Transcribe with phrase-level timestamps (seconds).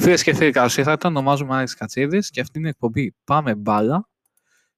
[0.00, 1.06] Φίλε και φίλοι, καλώς ήρθατε.
[1.06, 4.08] Ονομάζομαι Άρης Κατσίδης και αυτή είναι η εκπομπή Πάμε Μπάλα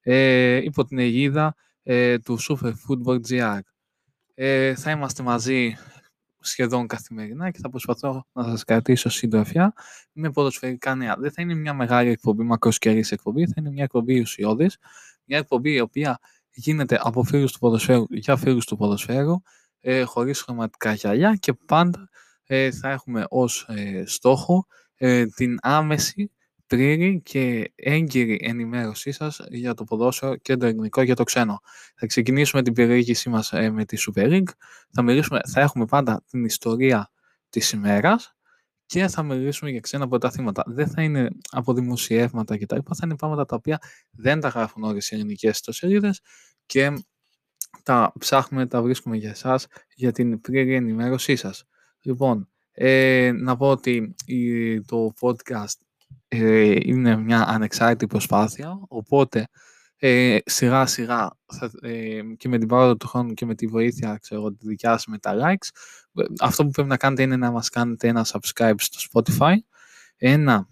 [0.01, 3.59] ε, υπό την αιγίδα ε, του Super Football GR.
[4.35, 5.77] Ε, θα είμαστε μαζί
[6.41, 9.73] σχεδόν καθημερινά και θα προσπαθώ να σας κρατήσω συντροφιά
[10.13, 11.17] με ποδοσφαιρικά νέα.
[11.19, 14.79] Δεν θα είναι μια μεγάλη εκπομπή, μακροσκερής εκπομπή, θα είναι μια εκπομπή ουσιώδης,
[15.25, 16.19] μια εκπομπή η οποία
[16.51, 19.35] γίνεται από φίλους του ποδοσφαίρου για φίλους του ποδοσφαίρου,
[19.81, 22.09] ε, χωρίς χρωματικά γυαλιά και πάντα
[22.45, 24.67] ε, θα έχουμε ως ε, στόχο
[25.03, 26.31] ε, την άμεση,
[26.67, 31.61] πλήρη και έγκυρη ενημέρωσή σας για το ποδόσφαιρο και το ελληνικό για το ξένο.
[31.97, 34.51] Θα ξεκινήσουμε την περιήγησή μας ε, με τη Super League.
[34.91, 37.11] Θα, μιλήσουμε, θα έχουμε πάντα την ιστορία
[37.51, 38.35] της ημέρας
[38.87, 40.63] και θα μιλήσουμε για ξένα πρωταθλήματα.
[40.67, 42.79] Δεν θα είναι από δημοσιεύματα κτλ.
[42.85, 43.79] Θα είναι πράγματα τα οποία
[44.11, 46.21] δεν τα γράφουν όλες οι ελληνικές ιστοσελίδες
[46.67, 46.93] και
[47.83, 51.65] τα ψάχνουμε, τα βρίσκουμε για εσάς για την πλήρη ενημέρωσή σας.
[52.01, 52.49] Λοιπόν,
[52.83, 54.15] ε, να πω ότι
[54.87, 55.77] το podcast
[56.29, 59.49] ε, είναι μια ανεξάρτητη προσπάθεια, οπότε
[59.99, 61.31] ε, σιγά σιγά
[61.81, 65.07] ε, και με την παράδοση του χρόνου και με τη βοήθεια ξέρω, τη δικιά σας
[65.07, 65.69] με τα likes,
[66.15, 69.55] ε, αυτό που πρέπει να κάνετε είναι να μας κάνετε ένα subscribe στο Spotify,
[70.17, 70.69] ένα,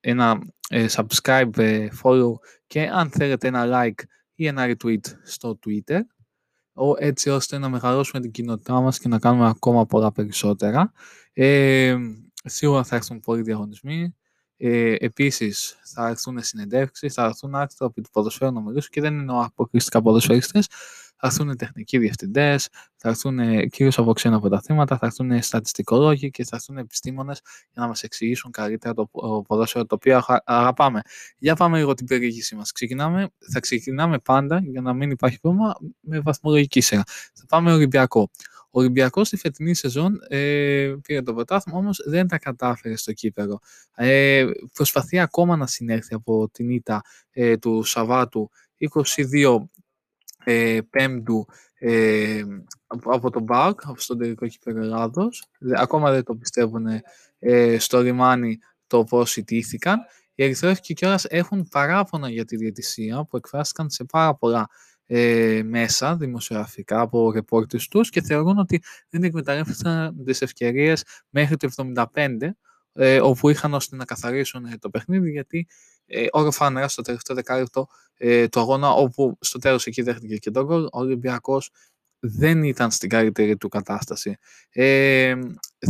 [0.00, 0.38] ένα
[0.70, 2.32] subscribe, follow
[2.66, 4.02] και αν θέλετε ένα like
[4.34, 6.00] ή ένα retweet στο Twitter
[6.98, 10.92] έτσι ώστε να μεγαλώσουμε την κοινότητά μας και να κάνουμε ακόμα πολλά περισσότερα.
[11.32, 11.96] Ε,
[12.44, 14.14] σίγουρα θα έρθουν πολλοί διαγωνισμοί.
[14.56, 19.18] Ε, επίσης θα έρθουν συνεντεύξεις, θα έρθουν άρθρα από το ποδοσφαίρο να μιλήσουν και δεν
[19.18, 20.68] εννοώ αποκλειστικά ποδοσφαίριστες,
[21.26, 26.56] θα έρθουν τεχνικοί διευθυντές, θα έρθουν κυρίως από ξένα πρωταθλήματα, θα έρθουν στατιστικολόγοι και θα
[26.56, 27.40] έρθουν επιστήμονες
[27.72, 29.10] για να μας εξηγήσουν καλύτερα το
[29.46, 31.00] ποδόσφαιρο το οποίο αγαπάμε.
[31.38, 32.72] Για πάμε λίγο την περιήγησή μας.
[33.52, 37.02] Θα ξεκινάμε πάντα, για να μην υπάρχει πρόβλημα, με βαθμολογική σειρά.
[37.34, 38.30] Θα πάμε Ολυμπιακό.
[38.70, 43.60] Ο Ολυμπιακό στη φετινή σεζόν ε, πήρε το πρωτάθλημα, όμως δεν τα κατάφερε στο κύπελο.
[43.94, 48.50] Ε, προσπαθεί ακόμα να συνέλθει από την ήττα ε, του Σαββάτου
[49.32, 49.56] 22
[50.44, 51.46] ε, Πέμπτου
[51.78, 52.42] ε,
[53.04, 55.44] από τον ΠΑΟΚ, από στον τελικό κύπελο Ελλάδος.
[55.76, 56.86] Ακόμα δεν το πιστεύουν
[57.38, 59.98] ε, στο λιμάνι το πώς ιτήθηκαν.
[60.34, 64.68] Οι Ερυθρόφικοι κιόλας έχουν παράπονα για τη διαιτησία που εκφράστηκαν σε πάρα πολλά
[65.06, 71.68] ε, μέσα δημοσιογραφικά από ρεπόρτες τους και θεωρούν ότι δεν εκμεταλλεύτηκαν τις ευκαιρίες μέχρι το
[72.14, 72.28] 75
[72.92, 75.66] ε, όπου είχαν ώστε να καθαρίσουν ε, το παιχνίδι γιατί
[76.06, 80.50] ε, όροφα νερά στο τελευταίο δεκάλεπτο ε, του αγώνα όπου στο τέλος εκεί δέχτηκε και
[80.50, 81.70] τον γκολ ο Ολυμπιακός
[82.26, 84.36] δεν ήταν στην καλύτερη του κατάσταση.
[84.70, 85.34] Ε,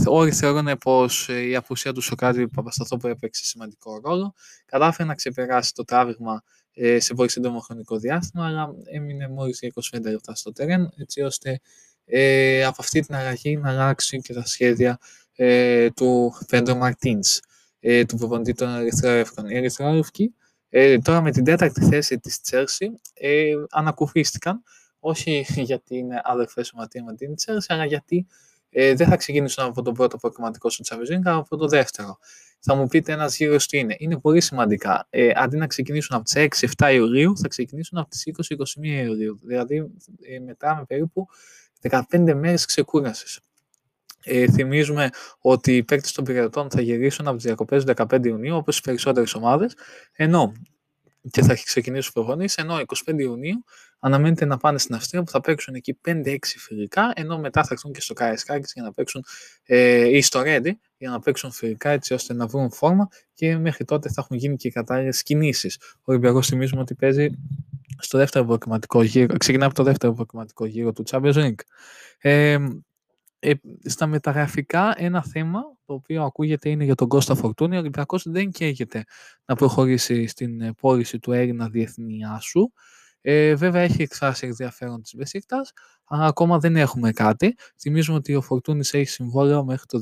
[0.05, 4.35] όλοι θεωρούν πως ε, η απουσία του Σοκράτη Παπασταθόπου έπαιξε σημαντικό ρόλο.
[4.65, 6.43] Κατάφερε να ξεπεράσει το τράβηγμα
[6.75, 9.59] ε, σε πολύ σύντομο χρονικό διάστημα, αλλά έμεινε μόλις
[9.93, 11.61] 25 λεπτά στο τερέν, έτσι ώστε
[12.05, 14.99] ε, από αυτή την αλλαγή να αλλάξει και τα σχέδια
[15.35, 17.41] ε, του Πέντρο Μαρτίνς,
[17.87, 19.49] ε, του προπονητή των Ερυθρόευκων.
[19.49, 20.34] Οι Ερυθρόευκοι
[20.69, 24.62] ε, τώρα με την τέταρτη θέση της Τσέρσι ε, ανακουφίστηκαν,
[24.99, 28.27] όχι γιατί είναι αδερφές σωματεία με την Τσέρσι, αλλά γιατί
[28.71, 32.19] ε, δεν θα ξεκινήσουν από τον πρώτο προκριματικό στο Champions αλλά από το δεύτερο.
[32.61, 33.95] Θα μου πείτε ένας γύρος τι είναι.
[33.99, 35.06] Είναι πολύ σημαντικά.
[35.11, 39.39] Ε, αντί να ξεκινήσουν από τις 6-7 Ιουλίου, θα ξεκινήσουν από τις 20-21 Ιουλίου.
[39.43, 39.77] Δηλαδή,
[40.21, 41.27] ε, μετράμε περίπου
[41.81, 43.41] 15 μέρες ξεκούρασης.
[44.25, 48.57] Ε, θυμίζουμε ότι οι παίκτες των πυρετών θα γυρίσουν από τις διακοπές του 15 Ιουνίου,
[48.57, 49.77] όπως οι περισσότερες ομάδες,
[50.12, 50.53] ενώ
[51.31, 53.65] και θα ξεκινήσουν προπονήσει, ενώ 25 Ιουνίου
[53.99, 57.93] αναμένεται να πάνε στην Αυστρία που θα παίξουν εκεί 5-6 φιλικά, ενώ μετά θα έρθουν
[57.93, 59.25] και στο Καραϊσκάκης για να παίξουν
[59.65, 63.84] ε, ή στο Ρέντι για να παίξουν φιλικά έτσι ώστε να βρουν φόρμα και μέχρι
[63.84, 65.79] τότε θα έχουν γίνει και οι κατάλληλες κινήσεις.
[65.97, 67.29] Ο Ολυμπιακός θυμίζουμε ότι παίζει
[67.99, 71.61] στο δεύτερο προκριματικό γύρο, ξεκινά από το δεύτερο προκριματικό γύρο του Champions League.
[72.19, 72.59] Ε,
[73.44, 77.77] ε, στα μεταγραφικά ένα θέμα το οποίο ακούγεται είναι για τον Κώστα Φορτούνη.
[77.77, 79.05] Ο Ολυμπιακός δεν καίγεται
[79.44, 82.71] να προχωρήσει στην ε, πώληση του Έλληνα διεθνή άσου.
[83.21, 85.72] Ε, βέβαια έχει εκφράσει ενδιαφέρον της Μπεσίκτας,
[86.04, 87.54] αλλά ακόμα δεν έχουμε κάτι.
[87.81, 89.99] Θυμίζουμε ότι ο Φορτούνης έχει συμβόλαιο μέχρι το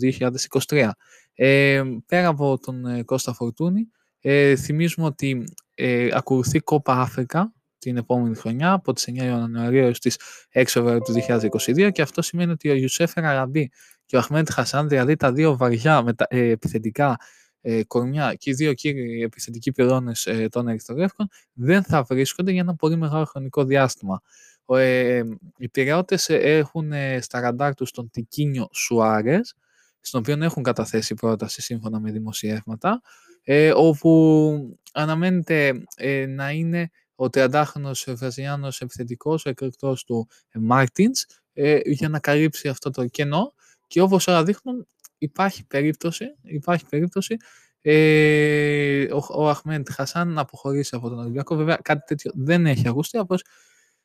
[0.68, 0.90] 2023.
[1.34, 3.90] Ε, πέρα από τον ε, Κώστα Φορτούνη,
[4.20, 5.44] ε, θυμίζουμε ότι
[5.74, 7.52] ε, ακολουθεί Κόπα Αφρικα
[7.82, 10.18] την επόμενη χρονιά, από τις 9 Ιανουαρίου έως τις
[10.52, 13.70] 6 Φεβρουαρίου του 2022 και αυτό σημαίνει ότι ο Ιουσέφερ Αραμπή
[14.04, 17.16] και ο Αχμέντ Χασάν, δηλαδή τα δύο βαριά μετα, ε, επιθετικά
[17.60, 22.60] ε, κορμιά και οι δύο κύριοι επιθετικοί πυλώνες ε, των Ερυθρολεύκων δεν θα βρίσκονται για
[22.60, 24.22] ένα πολύ μεγάλο χρονικό διάστημα.
[24.66, 25.22] Ε,
[25.56, 29.54] οι πυραιώτες έχουν ε, στα ραντάρ τους τον Τικίνιο Σουάρες,
[30.00, 33.00] στον οποίο έχουν καταθέσει πρόταση σύμφωνα με δημοσιεύματα,
[33.44, 36.90] ε, όπου αναμένεται ε, να είναι
[37.22, 43.54] ο 30χρονος Βραζιλιάνος επιθετικός, ο εκρηκτός του Μάρτινς, ε, για να καλύψει αυτό το κενό
[43.86, 44.86] και όπως όλα δείχνουν
[45.18, 47.36] υπάρχει περίπτωση, υπάρχει περίπτωση
[47.82, 51.56] ε, ο, ο Αχμέντ Χασάν να αποχωρήσει από τον Ολυμπιακό.
[51.56, 53.44] Βέβαια κάτι τέτοιο δεν έχει ακουστεί, απλώς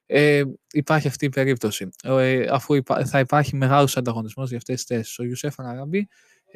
[0.06, 1.90] ε, υπάρχει αυτή η περίπτωση.
[2.04, 5.20] Ε, αφού υπά, θα υπάρχει μεγάλος ανταγωνισμός για αυτές τις θέσεις.
[5.20, 6.08] Ο Ιουσέφ Αραμπή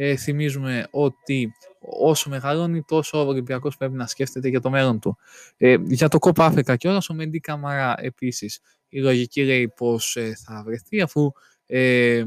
[0.03, 5.17] ε, θυμίζουμε ότι όσο μεγαλώνει τόσο ο Ολυμπιακός πρέπει να σκέφτεται για το μέλλον του.
[5.57, 8.59] Ε, για το Κόπα Αφρικα και όλα, ο Μεντή Καμαρά επίσης
[8.89, 11.31] η λογική λέει πως ε, θα βρεθεί αφού
[11.65, 12.23] ε,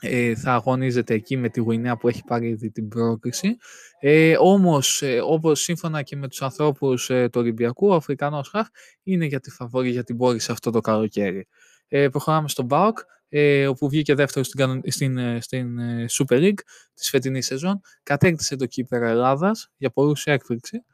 [0.00, 3.56] ε, θα αγωνίζεται εκεί με τη Γουινέα που έχει πάρει ήδη την πρόκριση.
[4.00, 8.68] Ε, όμως, ε, όπως σύμφωνα και με τους ανθρώπους ε, του Ολυμπιακού, ο Αφρικανός Χαφ
[9.02, 11.46] είναι για τη φαβόρη για την πόρη αυτό το καλοκαίρι.
[11.88, 12.98] Ε, προχωράμε στον ΠΑΟΚ,
[13.34, 16.60] ε, όπου βγήκε δεύτερος στην, στην, ε, στην ε, Super League
[16.94, 17.80] της φετινής σεζόν.
[18.02, 20.84] Κατέκτησε το κύπερο Ελλάδας για πολλούς έκπληξη.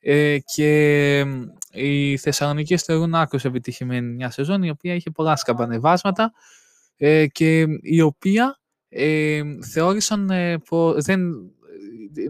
[0.00, 1.18] Ε, και
[1.72, 6.32] οι Θεσσαλονίκη θεωρούν άκρως επιτυχημένη μια σεζόν η οποία είχε πολλά σκαμπανεβάσματα
[6.96, 9.42] ε, και η οποία ε,
[9.72, 11.20] θεώρησαν ε, που δεν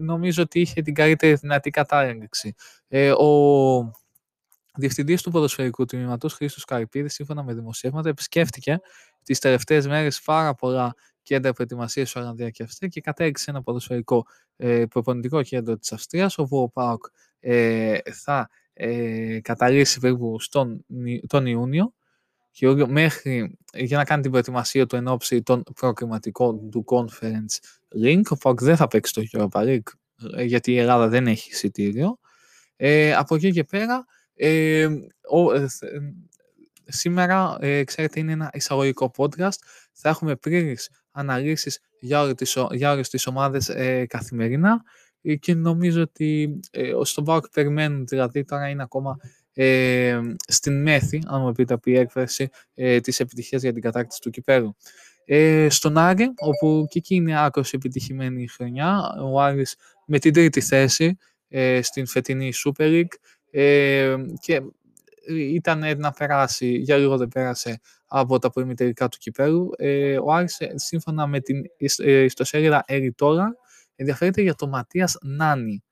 [0.01, 2.53] νομίζω ότι είχε την καλύτερη δυνατή κατάληξη.
[2.87, 3.91] Ε, ο
[4.75, 8.79] διευθυντής του ποδοσφαιρικού τμήματος, Χρήστος Καρυπίδης, σύμφωνα με δημοσιεύματα, επισκέφτηκε
[9.23, 14.25] τις τελευταίες μέρες πάρα πολλά κέντρα προετοιμασίας στην Ολλανδία και Αυστρία και κατέγγισε ένα ποδοσφαιρικό
[14.55, 17.05] ε, προπονητικό κέντρο της Αυστρίας, όπου ο ΠΑΟΚ
[17.39, 20.85] ε, θα ε, καταλήξει περίπου στον,
[21.27, 21.93] τον Ιούνιο
[22.51, 28.21] και μέχρι για να κάνει την προετοιμασία του εν ώψη των προκριματικών του Conference Link.
[28.29, 29.91] Ο ΠΑΟΚ δεν θα παίξει το Europa League
[30.35, 32.19] ε, γιατί η Ελλάδα δεν έχει εισιτήριο.
[32.75, 34.87] Ε, από εκεί και πέρα, ε,
[35.29, 35.67] ο, ε,
[36.89, 39.57] σήμερα, ε, ξέρετε, είναι ένα εισαγωγικό podcast.
[39.93, 44.81] Θα έχουμε πλήρες αναλύσεις για όλες τις, για όλες τις ομάδες ε, καθημερινά
[45.39, 49.17] και νομίζω ότι ε, στον ΠΑΟΚ περιμένουν, δηλαδή τώρα είναι ακόμα
[49.53, 54.29] ε, στην μέθη, αν μου πείτε η έκφραση, ε, της επιτυχίας για την κατάκτηση του
[54.29, 54.75] κυπέλου.
[55.25, 59.75] Ε, στον Άρη, όπου και εκεί είναι άκρως επιτυχημένη η χρονιά, ο Άρης
[60.05, 63.13] με την τρίτη θέση ε, στην φετινή Super League
[63.51, 64.61] ε, και
[65.29, 69.69] ήταν να περάσει, για λίγο δεν πέρασε από τα προημιτερικά του κυπέλου.
[69.77, 71.61] Ε, ο Άρης, ε, σύμφωνα με την
[72.25, 73.55] ιστοσέλιδα Εριτόρα,
[73.95, 75.83] ενδιαφέρεται για τον Ματίας Νάνι.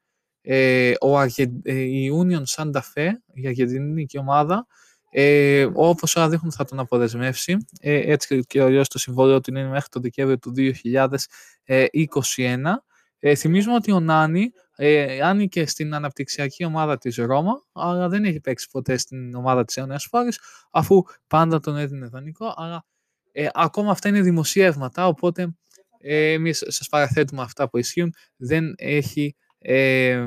[0.42, 4.68] Ε, ο Αργεν, ε, η Union Santa Fe, η αργεντινική ομάδα,
[5.10, 7.57] ε, όπως όλα δείχνουν θα τον αποδεσμεύσει.
[7.80, 12.83] Ε, έτσι και ο το συμβόλαιο του είναι μέχρι το Δεκέμβριο του 2021.
[13.19, 18.40] Ε, θυμίζουμε ότι ο Νάνι ε, άνοιγε στην αναπτυξιακή ομάδα της Ρώμα, αλλά δεν έχει
[18.40, 20.40] παίξει ποτέ στην ομάδα της Ένωσης Φόρης,
[20.72, 22.86] αφού πάντα τον έδινε δανεικό, αλλά
[23.31, 25.56] ε, ακόμα αυτά είναι δημοσιεύματα, οπότε
[26.00, 30.25] ε, εμείς σας παραθέτουμε αυτά που ισχύουν, δεν έχει ε,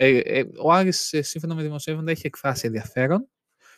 [0.00, 3.28] ε, ε, ο Άρης, ε, σύμφωνα με δημοσιεύματα, έχει εκφράσει ενδιαφέρον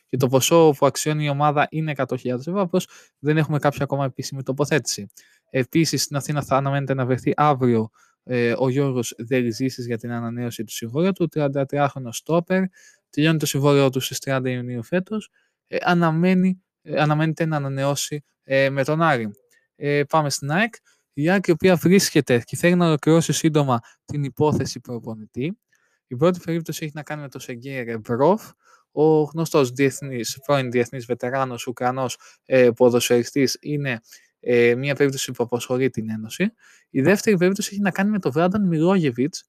[0.08, 4.04] και το ποσό που αξιώνει η ομάδα είναι 100.000 ευρώ, απλώς δεν έχουμε κάποια ακόμα
[4.04, 5.06] επίσημη τοποθέτηση.
[5.50, 7.90] Επίσης, στην Αθήνα θα αναμένεται να βρεθεί αύριο
[8.24, 12.62] ε, ο Γιώργος Δελιζήσης για την ανανέωση του συμβόλαιου του, 33χρονο στόπερ,
[13.10, 15.30] τελειώνει το συμβόλαιο του στις 30 Ιουνίου φέτος,
[15.66, 19.30] ε, αναμένει, ε, αναμένεται να ανανεώσει ε, με τον Άρη.
[19.76, 20.74] Ε, πάμε στην ΑΕΚ.
[21.12, 25.58] Η ΑΕΚ η οποία βρίσκεται και θέλει να ολοκληρώσει σύντομα την υπόθεση προπονητή.
[26.06, 28.50] Η πρώτη περίπτωση έχει να κάνει με το Σεγγέι Ρεμπρόφ,
[28.92, 34.00] ο γνωστός διεθνής, πρώην διεθνής βετεράνος Ουκρανός ε, ποδοσφαιριστής είναι
[34.40, 36.52] ε, μια περίπτωση που αποσχολεί την Ένωση.
[36.90, 39.44] Η δεύτερη περίπτωση έχει να κάνει με τον Βράνταν Μιλόγεβιτς,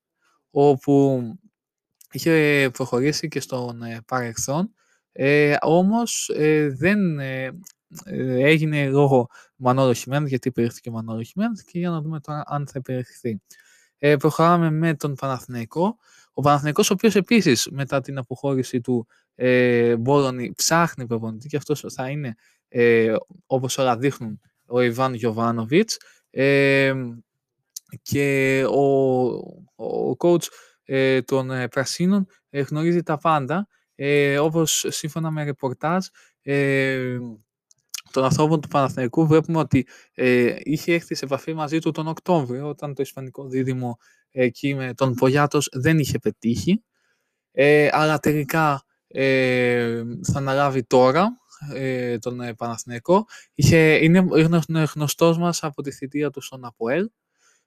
[0.51, 1.21] όπου
[2.11, 4.73] είχε προχωρήσει και στον ε, παρελθόν,
[5.11, 7.45] ε, όμως ε, δεν ε,
[8.05, 12.43] ε, έγινε λόγω Μανώλο Χιμένθ, γιατί υπηρεχθήκε ο Μανώλο Χιμένθ και για να δούμε τώρα
[12.45, 13.41] αν θα υπηρεχθεί.
[13.97, 15.97] Ε, προχωράμε με τον Παναθηναϊκό.
[16.33, 21.85] Ο Παναθηναϊκός, ο οποίος επίσης μετά την αποχώρηση του ε, Μπόρονι ψάχνει προπονητή και αυτός
[21.93, 22.35] θα είναι,
[22.67, 23.13] ε,
[23.45, 25.97] όπως όλα δείχνουν, ο Ιβάν Γιωβάνοβιτς
[26.29, 26.93] ε,
[28.01, 29.25] και ο,
[29.85, 30.45] ο coach
[30.83, 33.67] ε, των ε, Πρασίνων ε, γνωρίζει τα πάντα.
[33.95, 36.05] Ε, όπως σύμφωνα με ρεπορτάζ
[36.41, 37.17] ε,
[38.11, 42.67] των ανθρώπων του Παναθηναϊκού βλέπουμε ότι ε, είχε έρθει σε επαφή μαζί του τον Οκτώβριο
[42.67, 43.97] όταν το Ισπανικό δίδυμο
[44.31, 46.83] εκεί με τον Πογιάτος δεν είχε πετύχει.
[47.51, 51.37] Ε, αλλά τελικά ε, θα αναλάβει τώρα
[51.73, 53.25] ε, τον ε, Παναθηναϊκό.
[53.53, 54.25] Είχε, είναι,
[54.67, 57.09] είναι γνωστός μας από τη θητεία του στον Αποέλ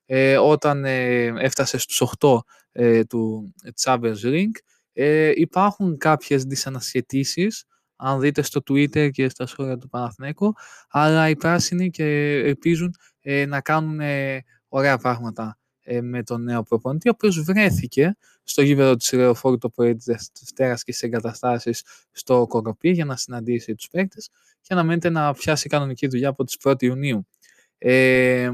[0.07, 2.39] ε, όταν ε, έφτασε στους 8
[2.73, 4.57] ε, του Champions League.
[4.93, 7.65] Ε, υπάρχουν κάποιες δυσανασχετήσεις
[7.97, 10.55] αν δείτε στο Twitter και στα σχόλια του Παναθηναίκου,
[10.89, 12.05] αλλά οι πράσινοι και
[12.45, 18.17] ελπίζουν ε, να κάνουν ε, ωραία πράγματα ε, με τον νέο προπονητή, ο οποίος βρέθηκε
[18.43, 21.83] στο γήπεδο της Ρεοφόρου το πρωί της Δευτέρας και στις εγκαταστάσεις
[22.13, 24.31] στο Κοροπή για να συναντήσει τους παίκτες
[24.61, 27.27] και αναμένεται να πιάσει κανονική δουλειά από τις 1 Ιουνίου.
[27.79, 28.51] Ε,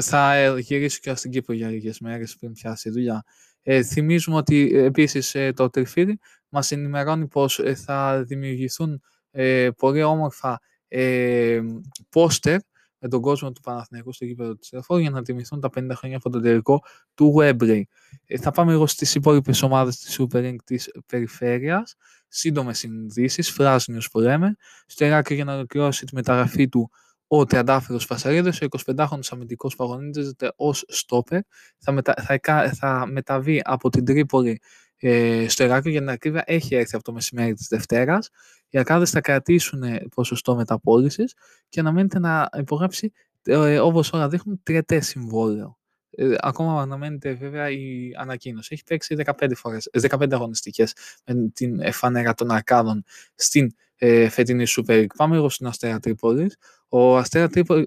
[0.00, 3.24] θα γυρίσω και στην Κύπρο για λίγες μέρες πριν πιάσει η δουλειά.
[3.62, 6.18] Ε, θυμίζουμε ότι ε, επίσης ε, το Τριφύρι
[6.48, 11.60] μας ενημερώνει πως ε, θα δημιουργηθούν ε, πολύ όμορφα ε,
[12.08, 12.58] πόστερ
[12.98, 16.16] με τον κόσμο του Παναθηναϊκού στο γήπεδο της Ρεφόρ για να τιμηθούν τα 50 χρόνια
[16.16, 16.82] από τον τελικό
[17.14, 17.82] του Webley.
[18.26, 21.94] Ε, θα πάμε εγώ στις υπόλοιπες ομάδες της Super League της περιφέρειας.
[22.28, 24.56] Σύντομες συνδύσεις, φράσινιος που λέμε.
[24.86, 26.90] Στο Εράκλειο για να ολοκληρώσει τη μεταγραφή του
[27.26, 31.40] ο Τριαντάφυλλος Φασαρίδος, ο 25χρονος αμυντικός που αγωνίζεται ως στόπερ,
[31.78, 34.60] θα, μετα, θα, θα μεταβεί από την Τρίπολη
[34.98, 38.30] ε, στο Εράκλειο για την ακρίβεια έχει έρθει από το μεσημέρι της Δευτέρας.
[38.68, 39.82] Οι Αρκάδες θα κρατήσουν
[40.14, 41.34] ποσοστό μεταπόλησης
[41.68, 45.78] και αναμένεται να υπογράψει, ε, όπως όλα δείχνουν, τριετές συμβόλαιο.
[46.10, 48.68] Ε, ακόμα αναμένεται βέβαια η ανακοίνωση.
[48.74, 50.92] Έχει παίξει 15, φορές, 15 αγωνιστικές
[51.24, 53.04] με την φανέλα των Αρκάδων
[53.34, 55.14] στην ε, φετινή Super League.
[55.16, 56.56] Πάμε λίγο στον Αστέρα Τρίπολης.
[56.88, 57.86] Ο Αστέρα Τρίπολη,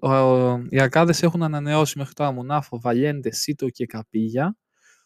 [0.69, 4.57] οι Αρκάδες έχουν ανανεώσει μέχρι τώρα Μουνάφο, Βαλέντε, Σίτο και Καπίγια.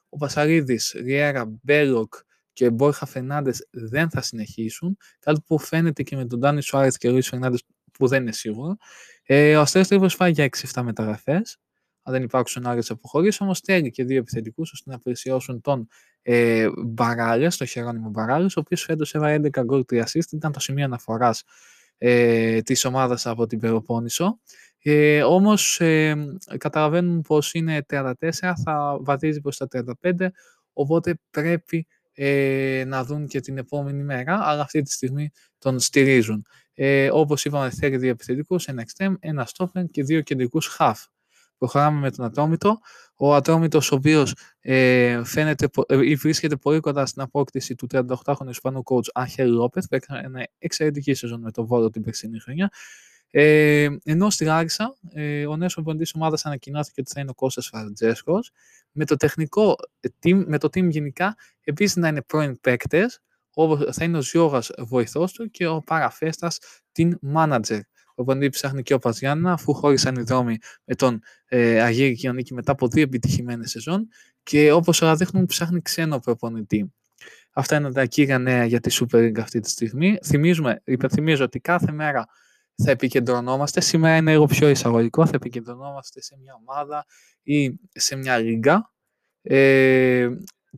[0.10, 2.14] Ο Πασαλίδη, Ριέρα, Μπέλοκ
[2.54, 4.98] και Μπόρχα Φερνάντες δεν θα συνεχίσουν.
[5.20, 8.32] Κάτι που φαίνεται και με τον Ντάνι Σουάρετ και ο Ρουί Φερνάντες που δεν είναι
[8.32, 8.76] σίγουρο.
[9.24, 11.58] Ε, ο Αστέρας Τρίπολης φάει για 6-7 μεταγραφές.
[12.04, 15.88] Αν δεν υπάρξουν άλλες αποχωρήσει, όμως θέλει και δύο επιθετικούς ώστε να πλησιώσουν τον
[16.22, 20.60] ε, Μπαράλε, τον Χερόνιμο Μπαράλε, ο οποίος φέτος έβαλε 11 γκολ 3 assist, ήταν το
[20.60, 21.44] σημείο αναφοράς
[21.98, 24.40] ε, της ομάδας από την Περοπόννησο.
[24.86, 26.16] Ε, όμως ε,
[26.58, 28.14] καταλαβαίνουν πως είναι 34,
[28.64, 29.68] θα βαδίζει προς τα
[30.02, 30.28] 35,
[30.74, 36.46] οπότε πρέπει ε, να δουν και την επόμενη μέρα, αλλά αυτή τη στιγμή τον στηρίζουν.
[36.74, 40.96] Ε, όπως είπαμε, θέλει δύο επιθετικούς, ένα extreme, ένα stopper και δύο κεντρικούς half.
[41.58, 42.80] Προχωράμε με τον Ατρόμητο.
[43.16, 48.82] Ο Ατρόμητος, ο οποίος ε, φαίνεται, ε, βρίσκεται πολύ κοντά στην απόκτηση του 38χρονου Ισπανού
[48.86, 52.72] coach Άχελ Λόπεθ, που έκανε εξαιρετική σεζόν με τον Βόλο την περσινή χρονιά.
[53.36, 57.68] Ε, ενώ στη Λάρισα, ε, ο νέος προπονητής ομάδας ανακοινώθηκε ότι θα είναι ο Κώστας
[57.68, 58.40] Φαρτζέσκο.
[58.92, 59.76] Με το τεχνικό
[60.24, 63.20] team, με το team γενικά, επίσης να είναι πρώην παίκτες,
[63.54, 66.60] όπως θα είναι ο Ζιώγας βοηθός του και ο Παραφέστας
[66.92, 67.80] την manager.
[68.16, 72.54] Ο προπονητή ψάχνει και ο Παζιάννα, αφού χώρισαν οι δρόμοι με τον ε, Αγίρη Κοινωνίκη
[72.54, 74.08] μετά από δύο επιτυχημένες σεζόν
[74.44, 76.94] και όπως όλα δείχνουν, ψάχνει ξένο προπονητή.
[77.52, 80.18] Αυτά είναι τα κύρια νέα για τη Super League αυτή τη στιγμή.
[80.26, 82.26] Θυμίζουμε, υπενθυμίζω ότι κάθε μέρα
[82.84, 87.06] θα επικεντρωνόμαστε, σήμερα είναι λίγο πιο εισαγωγικό, θα επικεντρωνόμαστε σε μια ομάδα
[87.44, 88.92] ή σε μια λίγα
[89.42, 90.30] ε,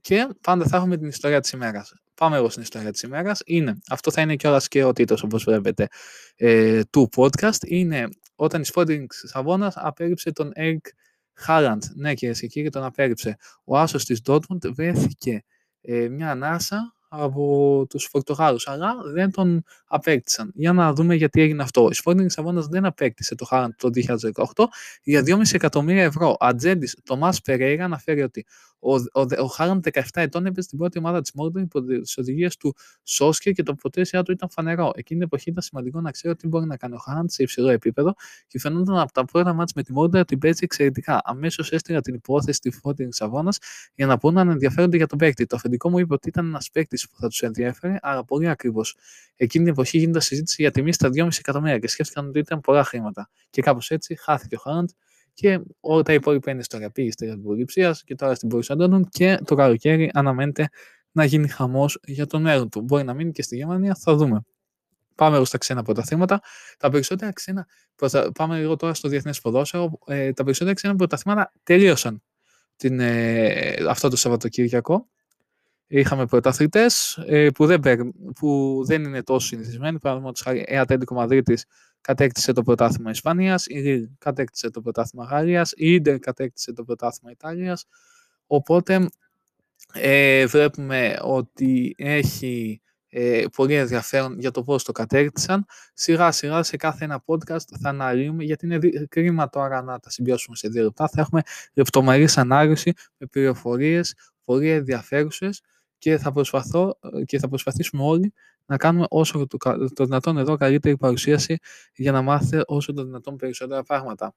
[0.01, 1.93] και πάντα θα έχουμε την ιστορία της ημέρας.
[2.15, 3.41] Πάμε εγώ στην ιστορία της ημέρας.
[3.45, 5.87] Είναι, αυτό θα είναι κιόλας και ο τίτλος όπως βλέπετε
[6.35, 7.63] ε, του podcast.
[7.65, 10.77] Είναι όταν η Sporting Σαββόνας απέριψε τον Eric
[11.47, 11.79] Haaland.
[11.95, 13.37] Ναι κυρίες και κύριοι τον απέριψε.
[13.63, 15.43] Ο άσος της Dortmund βρέθηκε
[15.81, 20.51] ε, μια ανάσα από τους Πορτογάλους, αλλά δεν τον απέκτησαν.
[20.55, 21.89] Για να δούμε γιατί έγινε αυτό.
[21.91, 23.89] Η Sporting Λισαβόνα δεν απέκτησε το Χάραντ το
[24.55, 24.63] 2018
[25.03, 26.35] για 2,5 εκατομμύρια ευρώ.
[26.39, 28.45] Ατζέντης Τομάς Περέιρα αναφέρει ότι
[28.85, 32.57] ο, ο, ο Χάραντ 17 ετών έπαιζε στην πρώτη ομάδα της Μόρντον υπό τις οδηγίες
[32.57, 34.91] του Σόσκερ και το ποτέσια του ήταν φανερό.
[34.95, 37.69] Εκείνη την εποχή ήταν σημαντικό να ξέρει τι μπορεί να κάνει ο Χάραντ σε υψηλό
[37.69, 38.13] επίπεδο
[38.47, 41.21] και φαινόταν από τα πρώτα μάτια με τη Μόρντον ότι παίζει εξαιρετικά.
[41.23, 43.57] Αμέσως έστειλα την υπόθεση στη Sporting Λισαβόνας
[43.95, 45.45] για να πούνε να ενδιαφέρονται για τον παίκτη.
[45.45, 48.97] Το αφεντικό μου είπε ότι ήταν ένας παίκτης που θα τους ενδιαφέρει, αλλά πολύ ακριβώς.
[49.35, 52.83] Εκείνη την εποχή γίνεται συζήτηση για τιμή στα 2,5 εκατομμύρια και σκέφτηκαν ότι ήταν πολλά
[52.83, 53.29] χρήματα.
[53.49, 54.89] Και κάπως έτσι χάθηκε ο Χάραντ
[55.35, 56.89] και όλα τα υπόλοιπα είναι ιστορία.
[56.89, 57.65] Πήγε στη Ρεμπουργή
[58.03, 58.75] και τώρα στην Μπορουσία
[59.09, 60.69] και το καλοκαίρι αναμένεται
[61.11, 62.81] να γίνει χαμός για τον έργο του.
[62.81, 64.41] Μπορεί να μείνει και στη Γερμανία, θα δούμε.
[65.15, 66.41] Πάμε στα ξένα πρωταθλήματα.
[66.77, 67.67] Τα περισσότερα ξένα.
[68.37, 69.99] Πάμε λίγο τώρα στο διεθνές ποδόσφαιρο.
[70.05, 72.23] Ε, τα περισσότερα ξένα πρωταθλήματα τελείωσαν
[72.75, 75.09] την, ε, αυτό το Σαββατοκύριακο.
[75.87, 77.81] Είχαμε πρωταθλητές ε, που, δεν,
[78.35, 79.99] που δεν είναι τόσο συνηθισμένοι.
[79.99, 81.65] Παραδείγματος χάρη, η Ατέντικο Μαδρίτης
[82.05, 87.31] κατέκτησε το πρωτάθλημα Ισπανίας, η Ριλ κατέκτησε το πρωτάθλημα Γαλλίας, η Ιντερ κατέκτησε το πρωτάθλημα
[87.31, 87.85] Ιταλίας.
[88.47, 89.09] Οπότε
[89.93, 95.65] ε, βλέπουμε ότι έχει ε, πολύ ενδιαφέρον για το πώς το κατέκτησαν.
[95.93, 100.55] Σιγά σιγά σε κάθε ένα podcast θα αναλύουμε, γιατί είναι κρίμα τώρα να τα συμπιώσουμε
[100.55, 101.07] σε δύο λεπτά.
[101.07, 101.41] Θα έχουμε
[101.73, 105.61] λεπτομερής ανάλυση με πληροφορίες πολύ ενδιαφέρουσες
[105.97, 108.33] και θα, προσπαθώ, και θα προσπαθήσουμε όλοι
[108.65, 109.57] να κάνουμε όσο το,
[109.93, 111.57] το δυνατόν εδώ καλύτερη παρουσίαση
[111.95, 114.35] για να μάθετε όσο το δυνατόν περισσότερα πράγματα.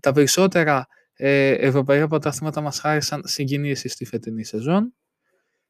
[0.00, 4.94] Τα περισσότερα ε, ευρωπαϊκά πρωταθλήματα μας χάρισαν συγκινήσεις στη φετινή σεζόν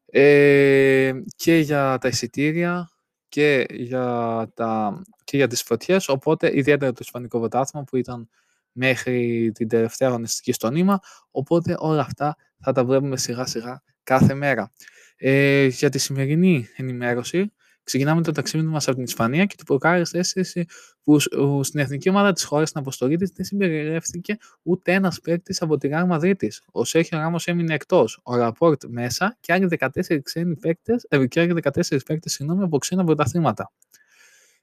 [0.06, 2.90] ε, και για τα εισιτήρια
[3.28, 8.28] και για, τα, και για τις φωτιές, οπότε ιδιαίτερα το Ισπανικό Πρωτάθλημα που ήταν
[8.72, 11.00] μέχρι την τελευταία αγωνιστική στο νήμα,
[11.30, 14.72] οπότε όλα αυτά θα τα βλέπουμε σιγά σιγά κάθε μέρα.
[15.16, 17.52] Ε, για τη σημερινή ενημέρωση
[17.86, 20.64] Ξεκινάμε το ταξίδι μας από την Ισπανία και το προκάρει αίσθηση
[21.02, 21.20] που
[21.62, 25.88] στην εθνική ομάδα της χώρας στην αποστολή της δεν συμπεριέλευθηκε ούτε ένας παίκτης από τη
[25.88, 26.52] Ράγμα Μαδρίτη.
[26.72, 31.40] Ο Σέχιο Ράμο έμεινε εκτός, ο Ραπόρτ μέσα και άλλοι 14 ξένοι παίκτες, ε, και
[31.40, 33.72] άλλοι 14 παίκτες συγγνώμη, από ξένα πρωταθλήματα.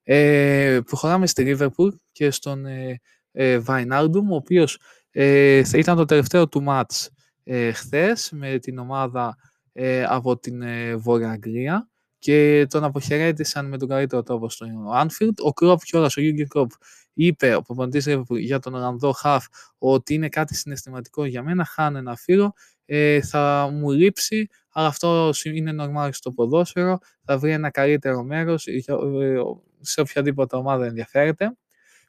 [0.03, 3.01] Ε, προχωράμε στη Λίβερπουλ και στον ε,
[3.31, 4.79] ε, Βαϊνάρντουμ, ο οποίος
[5.11, 7.09] ε, θα ήταν το τελευταίο του μάτς
[7.43, 9.35] ε, χθες με την ομάδα
[9.73, 11.87] ε, από την ε, Βόρεια Αγγλία
[12.23, 14.65] και τον αποχαιρέτησαν με τον καλύτερο τρόπο στο
[14.95, 15.33] Anfield.
[15.43, 16.71] Ο Κρόπ κιόλα, ο Γιούγκερ Κρόπ,
[17.13, 19.45] είπε ο προπονητής για τον Ολλανδό Χαφ
[19.77, 21.65] ότι είναι κάτι συναισθηματικό για μένα.
[21.65, 22.53] Χάνω ένα φίλο,
[22.85, 26.99] ε, θα μου λείψει, αλλά αυτό είναι normal στο ποδόσφαιρο.
[27.23, 28.81] Θα βρει ένα καλύτερο μέρος ε,
[29.79, 31.57] σε οποιαδήποτε ομάδα ενδιαφέρεται.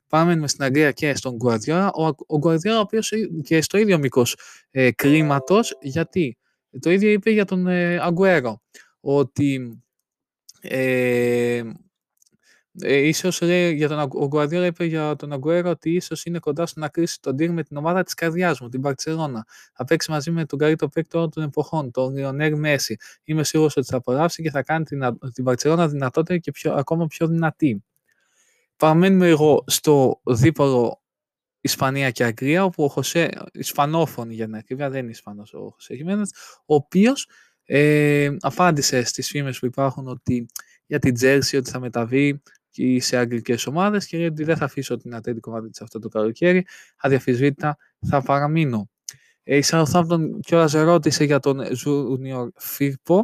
[0.09, 1.93] Πάμε στην Αγγλία και στον Γκουαρδιόλα.
[1.93, 4.39] Ο, ο Γκουαρδιόλα, ο οποίος και στο ίδιο μήκος
[4.71, 6.39] ε, κλίματο, γιατί
[6.81, 8.61] το ίδιο είπε για τον ε, Αγκουέρο,
[9.01, 9.79] ότι
[10.69, 11.63] ε,
[12.81, 16.67] ε, ίσως λέει για τον ο Γκουαρδιόλα είπε για τον Αγκουέρο ότι ίσως είναι κοντά
[16.67, 19.47] στο να κρίσει τον τύρ με την ομάδα της καρδιάς μου, την Παρσελώνα.
[19.75, 22.97] Θα παίξει μαζί με τον καλύτερο παίκτη όλων των εποχών, τον Λιονέρ Μέση.
[23.25, 27.07] Είμαι σίγουρος ότι θα απολαύσει και θα κάνει την, την Παρσελώνα δυνατότερη και πιο, ακόμα
[27.07, 27.85] πιο δυνατή.
[28.77, 31.03] Παραμένουμε εγώ στο δίπολο
[31.61, 35.95] Ισπανία και Αγγλία, όπου ο Χωσέ, Ισπανόφωνη για την ακρίβεια, δεν είναι Ισπανός ο Χωσέ
[35.95, 36.31] Χιμένες,
[36.67, 37.29] ο οποίος
[37.65, 40.47] ε, απάντησες στις φήμες που υπάρχουν ότι
[40.87, 44.97] για την Τζέρσι ότι θα μεταβεί και σε αγγλικές ομάδες και ότι δεν θα αφήσω
[44.97, 46.67] την Ατέντικο Μαδρίτη αυτό το καλοκαίρι,
[46.97, 48.89] αδιαφυσβήτητα θα παραμείνω.
[49.43, 53.21] Ε, η Southampton κιόλας ρώτησε για τον Junior Firpo,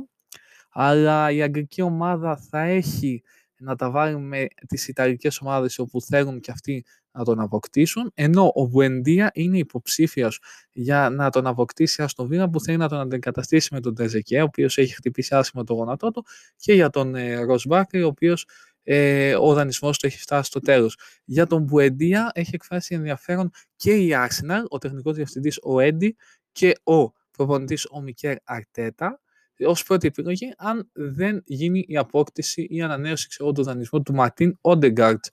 [0.70, 3.22] αλλά η αγγλική ομάδα θα έχει
[3.56, 8.52] να τα βάλει με τις Ιταλικές ομάδες όπου θέλουν και αυτοί να τον αποκτήσουν, ενώ
[8.54, 10.40] ο Βουεντία είναι υποψήφιος
[10.72, 14.44] για να τον αποκτήσει στο βήμα που θέλει να τον αντικαταστήσει με τον Τεζεκέ, ο
[14.44, 16.24] οποίος έχει χτυπήσει άσχημα το γόνατό του,
[16.56, 18.46] και για τον ε, ο οποίος
[18.82, 20.98] ε, ο δανεισμός του έχει φτάσει στο τέλος.
[21.24, 26.16] Για τον Μπουεντία έχει εκφράσει ενδιαφέρον και η Arsenal, ο τεχνικός διευθυντής ο Έντι
[26.52, 29.20] και ο προπονητής ο Μικέρ Αρτέτα,
[29.66, 34.14] ως πρώτη επιλογή, αν δεν γίνει η απόκτηση ή η ανανέωση ξέρω, του δανεισμού του
[34.14, 35.24] Μαρτίν Όντεγκαρτ.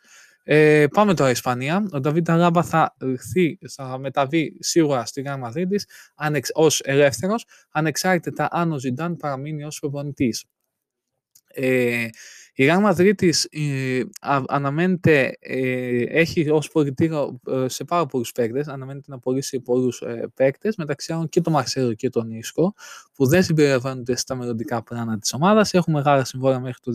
[0.49, 1.87] Ε, πάμε τώρα Ισπανία.
[1.91, 2.95] Ο Νταβίτ Αράμπα θα,
[3.69, 5.85] θα μεταβεί σίγουρα στη Γάμα Μαδρίτης
[6.53, 10.45] ως ελεύθερος, ανεξάρτητα αν ο Ζιντάν παραμείνει ως προπονητής.
[11.47, 12.07] Ε,
[12.59, 14.01] η Real Madrid ε,
[14.47, 20.27] αναμένεται, ε, έχει ως πολιτήριο ε, σε πάρα πολλούς παίκτες, αναμένεται να πωλήσει πολλούς ε,
[20.33, 22.73] παίκτες, μεταξύ άλλων και τον Μαρσέλο και τον Ίσκο,
[23.13, 25.73] που δεν συμπεριλαμβάνονται στα μελλοντικά πλάνα της ομάδας.
[25.73, 26.91] Έχουν μεγάλα συμβόλαια μέχρι το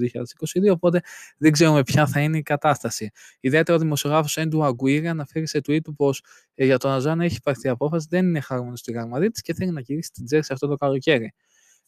[0.68, 1.00] 2022, οπότε
[1.38, 3.10] δεν ξέρουμε ποια θα είναι η κατάσταση.
[3.40, 7.40] Ιδιαίτερα ο δημοσιογράφος Έντου Αγκουίρη αναφέρει σε tweet του πως ε, για τον Αζάν έχει
[7.42, 10.66] πάρθει απόφαση, δεν είναι χαρούμενος στη Real Madrid και θέλει να γυρίσει την Τζέρση αυτό
[10.66, 11.34] το καλοκαίρι.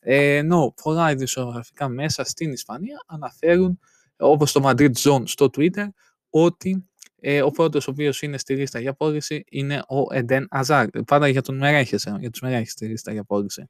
[0.07, 3.79] Ε, ενώ πολλά ειδησιογραφικά μέσα στην Ισπανία αναφέρουν,
[4.17, 5.87] όπως το Madrid Zone στο Twitter,
[6.31, 6.88] ότι
[7.21, 10.88] ε, ο πρώτος ο οποίος είναι στη λίστα για πώληση είναι ο Εντέν Αζάρ.
[11.07, 13.69] Πάντα για τον Μερέχες, ε, για τους Μερέχες στη λίστα για πώληση.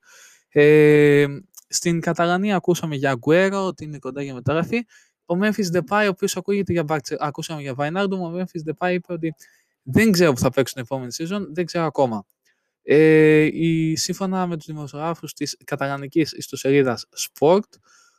[0.48, 1.26] Ε,
[1.68, 4.86] στην Καταλανία ακούσαμε για Αγκουέρο, ότι είναι κοντά για μεταγραφή.
[5.26, 9.12] Ο Memphis Depay, ο οποίος ακούγεται για Μπάρτσε, ακούσαμε για Βαϊνάρντουμ, ο Memphis Depay είπε
[9.12, 9.34] ότι
[9.82, 12.26] δεν ξέρω που θα παίξουν την επόμενη season, δεν ξέρω ακόμα.
[12.86, 17.68] Ε, η, σύμφωνα με τους δημοσιογράφους της καταγανικής ιστοσελίδας Sport,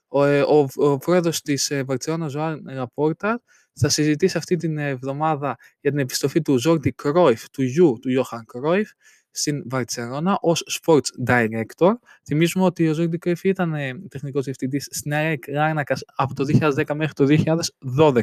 [0.08, 3.42] ο, ε, ο, ο πρόεδρος της ε, Βαρτσελώνα Ζωάν Ραπόρτα
[3.74, 8.46] θα συζητήσει αυτή την εβδομάδα για την επιστροφή του Ζόρντι Κρόιφ, του γιου του Ιώχαν
[8.46, 8.90] Κρόιφ,
[9.32, 11.94] στην Βαρτσελώνα ως Sports Director.
[12.26, 16.96] Θυμίζουμε ότι ο Ζόρντι Κρόιφ ήταν ε, τεχνικός διευθυντής στην ΑΕΚ Λάρνακας από το 2010
[16.96, 17.26] μέχρι το
[17.98, 18.22] 2012.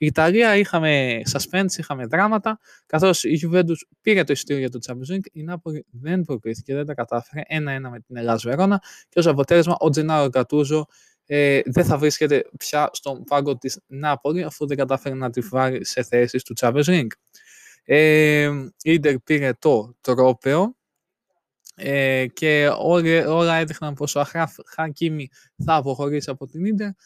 [0.00, 5.14] Η Ιταλία είχαμε suspense, είχαμε δράματα, καθώς η Juventus πήρε το εισιτήριο για το Champions
[5.14, 9.26] League, η Νάπολη δεν προκρίθηκε, δεν τα κατάφερε, ένα-ένα με την Ελλάδα Βερόνα και ως
[9.26, 10.86] αποτέλεσμα ο Τζενάρο Γκατούζο
[11.26, 15.84] ε, δεν θα βρίσκεται πια στον πάγκο της Νάπολη αφού δεν κατάφερε να τη βάλει
[15.84, 17.12] σε θέσεις του Champions League.
[17.84, 18.50] Ε,
[18.82, 20.76] η Ίντερ πήρε το τρόπεο
[21.74, 25.28] ε, και όλα, όλα έδειχναν πως ο Αχραφ Χακίμι
[25.64, 26.96] θα αποχωρήσει από την Ίντερ αλλά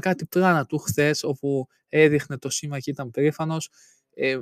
[0.00, 3.70] κάτι πλάνα του χθες, όπου έδειχνε το σήμα και ήταν περήφανος.
[4.14, 4.38] Ε,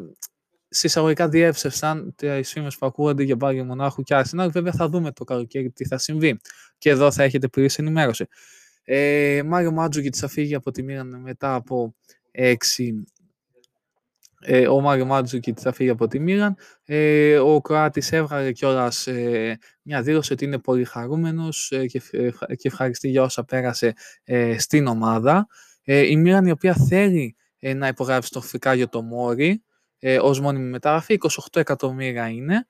[0.68, 4.48] συσσαγωγικά διέψευσαν τις φήμες που ακούγονται για Μπάγκερ Μονάχου και Arsenal.
[4.52, 6.40] Βέβαια θα δούμε το καλοκαίρι τι θα συμβεί.
[6.78, 8.26] Και εδώ θα έχετε πλήρης ενημέρωση.
[8.84, 11.94] Ε, Μάριο Μάτζουκιτ θα φύγει από τη Μίραν μετά από
[12.30, 13.04] έξι
[14.40, 16.56] ε, ο Μάριο Μάντζουκιτ θα φύγει από τη Μίραν.
[16.84, 22.02] Ε, ο Κροάτης έβγαλε κιόλας ε, μια δήλωση ότι είναι πολύ χαρούμενος ε, και,
[22.56, 23.92] και ευχαριστεί για όσα πέρασε
[24.24, 25.46] ε, στην ομάδα.
[25.84, 29.62] Ε, η Μίραν η οποία θέλει να υπογράψει το για το Μόρι
[29.98, 32.66] ε, ως μόνιμη μεταγραφή, 28 εκατομμύρια είναι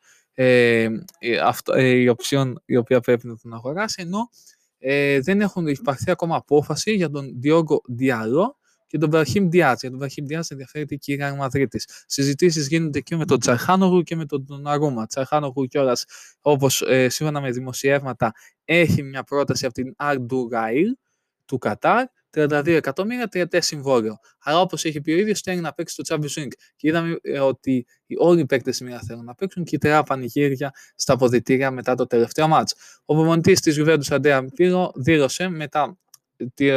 [1.44, 4.30] αυτό, η οψιόν η οποία πρέπει να τον αγοράσει, ενώ
[4.78, 9.80] ε, δεν έχουν υπαρχθεί ακόμα απόφαση για τον Διόγκο Διαλό και τον Βραχίμ Διάτς.
[9.80, 11.80] Για τον Βραχίμ Διάτς ενδιαφέρεται η κυρία Μαδρίτη.
[12.06, 15.06] Συζητήσεις γίνονται και με τον Τσαρχάνογου και με τον Ναρούμα.
[15.06, 16.04] Τσαρχάνογου κιόλας,
[16.40, 18.32] όπως ε, σύμφωνα με δημοσιεύματα,
[18.64, 20.96] έχει μια πρόταση από την Αρντουράιλ
[21.44, 24.18] του Κατάρ 32 εκατομμύρια τριετέ συμβόλαιο.
[24.42, 26.52] Αλλά όπως έχει πει ο ίδιος, θέλει να παίξει το Champions League.
[26.76, 27.86] Και είδαμε ε, ότι
[28.18, 32.48] όλοι οι παίκτες σήμερα θέλουν να παίξουν και τερά πανηγύρια στα αποδητήρια μετά το τελευταίο
[32.48, 32.74] μάτς.
[33.04, 35.98] Ο προπονητής της Γιουβέντου Αντέα Πύρο δήλωσε μετά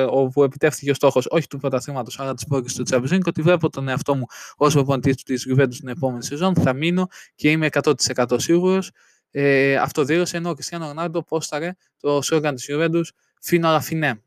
[0.09, 3.69] όπου επιτεύχθηκε ο στόχος όχι του πρωταθλήματος αλλά της πόρκη του Champions League, ότι βλέπω
[3.69, 6.55] τον εαυτό μου ως προπονητής της Γιουβέντους την επόμενη σεζόν.
[6.55, 8.91] Θα μείνω και είμαι 100% σίγουρος.
[9.31, 14.21] Ε, αυτό δήλωσε ενώ ο Κριστιανό Ρονάλντο πόσταρε το σόργαν της Γιουβέντους Φίνο Αλαφινέ.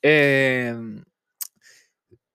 [0.00, 0.76] Ε,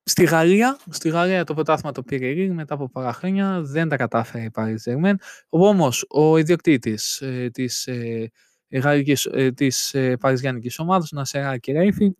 [0.03, 3.95] στη Γαλλία, στη Γαλλία το πρωτάθλημα το πήρε η μετά από πάρα χρόνια, δεν τα
[3.95, 5.13] κατάφερε η Paris Germain.
[5.49, 8.31] Όμως ο ιδιοκτήτης ε, της, ε,
[8.69, 12.15] γαλλικής, ε, της ε, παριζιανικής ομάδας, Νασέρα Κυρέιφη,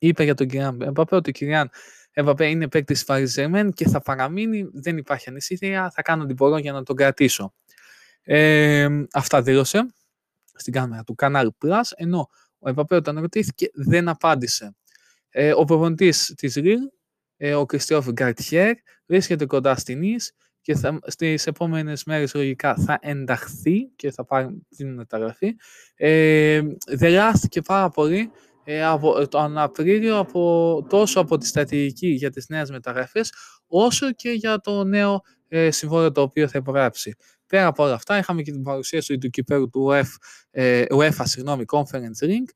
[0.00, 1.70] είπε για τον Κυριάν Εμπαπέ ότι ο Κυριάν
[2.12, 6.34] Εμπαπέ είναι παίκτης της Paris Germain και θα παραμείνει, δεν υπάρχει ανησυχία, θα κάνω ό,τι
[6.34, 7.54] μπορώ για να τον κρατήσω.
[8.22, 9.94] Ε, αυτά δήλωσε
[10.54, 14.74] στην κάμερα του Canal Plus, ενώ ο Εμπαπέ όταν ρωτήθηκε δεν απάντησε.
[15.30, 16.80] Ε, ο προπονητής της Ριλ,
[17.36, 18.74] ε, ο Κριστιόφ Γκαρτιέρ,
[19.06, 24.66] βρίσκεται κοντά στην Ις και θα, στις επόμενες μέρες λογικά θα ενταχθεί και θα πάρει
[24.76, 25.56] την μεταγραφή.
[25.94, 28.30] Ε, δελάστηκε πάρα πολύ
[28.64, 33.32] ε, από τον Απρίλιο από, τόσο από τη στρατηγική για τις νέες μεταγραφές
[33.66, 37.14] όσο και για το νέο ε, συμβόλαιο το οποίο θα υπογράψει.
[37.46, 40.16] Πέρα από όλα αυτά, είχαμε και την παρουσίαση του κυπέρου του UEFA,
[40.50, 42.48] ε, UEFA συγγνώμη, Conference Link,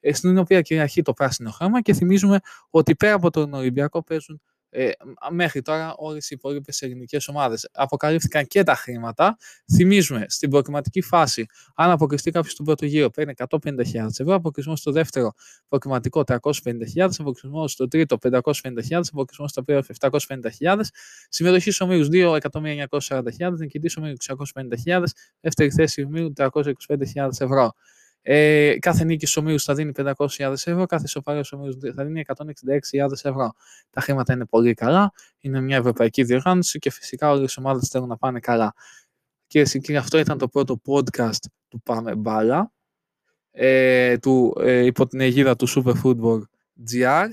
[0.00, 2.38] ε, στην οποία κυριαρχεί το πράσινο χρώμα και θυμίζουμε
[2.70, 4.42] ότι πέρα από τον Ολυμπιακό παίζουν
[4.74, 4.90] ε,
[5.30, 7.68] μέχρι τώρα όλες οι υπόλοιπες ελληνικές ομάδες.
[7.72, 9.36] Αποκαλύφθηκαν και τα χρήματα.
[9.74, 14.92] Θυμίζουμε στην προκριματική φάση, αν αποκλειστεί κάποιος στον πρώτο γύρο, παίρνει 150.000 ευρώ, αποκλεισμό στο
[14.92, 15.32] δεύτερο
[15.68, 20.80] προκριματικό 350.000, αποκλεισμό στο τρίτο 550.000, αποκλεισμό στο πλέον 750.000,
[21.28, 24.16] συμμετοχή στους ομίλους 2.940.000, νικητής ομίλου
[24.84, 25.02] 650.000,
[25.40, 27.72] δεύτερη θέση ομίλου 325.000 ευρώ.
[28.24, 32.22] Ε, κάθε νίκη στους ομίλους θα δίνει 500.000 ευρώ, κάθε ισοπαλία στου ομίλους θα δίνει
[32.26, 33.52] 166.000 ευρώ.
[33.90, 38.08] Τα χρήματα είναι πολύ καλά, είναι μια ευρωπαϊκή διοργάνωση και φυσικά όλες οι ομάδες θέλουν
[38.08, 38.74] να πάνε καλά.
[39.46, 42.72] Κυρίες και κύριοι, αυτό ήταν το πρώτο podcast του Πάμε Μπάλα,
[43.50, 46.40] ε, του, ε, υπό την αιγίδα του Super Football
[46.92, 47.26] GR.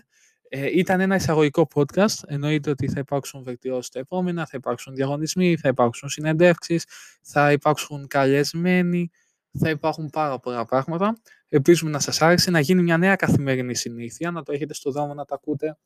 [0.50, 2.24] Ε, ήταν ένα εισαγωγικό podcast.
[2.28, 6.86] Εννοείται ότι θα υπάρξουν βελτιώσεις τα επόμενα, θα υπάρξουν διαγωνισμοί, θα υπάρξουν συνεντεύξεις,
[7.22, 9.10] θα υπάρξουν καλεσμένοι
[9.60, 11.18] θα υπάρχουν πάρα πολλά πράγματα.
[11.50, 15.14] Ελπίζουμε να σας άρεσε να γίνει μια νέα καθημερινή συνήθεια, να το έχετε στο δρόμο
[15.14, 15.78] να τα ακούτε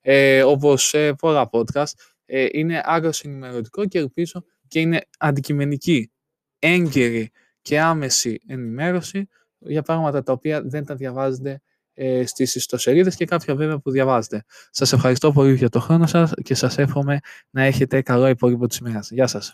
[0.00, 1.92] ε, όπως ε, πολλά podcast.
[2.24, 6.12] Ε, είναι άγρος ενημερωτικό και ελπίζω και είναι αντικειμενική,
[6.58, 7.30] έγκαιρη
[7.62, 11.60] και άμεση ενημέρωση για πράγματα τα οποία δεν τα διαβάζετε
[11.94, 14.44] ε, στις ιστοσελίδες και κάποια βέβαια που διαβάζετε.
[14.70, 17.18] Σας ευχαριστώ πολύ για το χρόνο σας και σας εύχομαι
[17.50, 19.10] να έχετε καλό υπόλοιπο της ημέρας.
[19.10, 19.50] Γεια σας.